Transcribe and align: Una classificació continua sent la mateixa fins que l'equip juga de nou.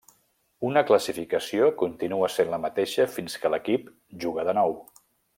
Una 0.69 0.81
classificació 0.91 1.67
continua 1.81 2.29
sent 2.37 2.49
la 2.53 2.59
mateixa 2.65 3.05
fins 3.19 3.35
que 3.43 3.51
l'equip 3.57 3.93
juga 4.25 4.47
de 4.51 4.57
nou. 4.61 4.75